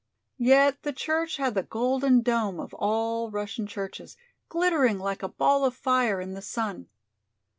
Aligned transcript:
Yet 0.39 0.81
the 0.81 0.93
church 0.93 1.37
had 1.37 1.53
the 1.53 1.61
golden 1.61 2.21
dome 2.23 2.59
of 2.59 2.73
all 2.73 3.29
Russian 3.29 3.67
churches, 3.67 4.17
glittering 4.49 4.97
like 4.97 5.21
a 5.21 5.27
ball 5.29 5.63
of 5.63 5.75
fire 5.75 6.19
in 6.19 6.33
the 6.33 6.41
sun. 6.41 6.89